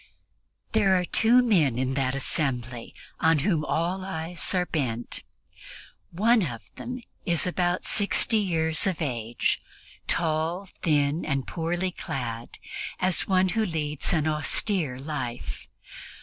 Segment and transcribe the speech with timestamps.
[0.71, 5.21] There are two men in that assembly on whom all eyes are bent.
[6.09, 9.61] One of them is about sixty years of age,
[10.07, 12.57] tall, thin and poorly clad,
[12.99, 15.67] as one who leads an austere life.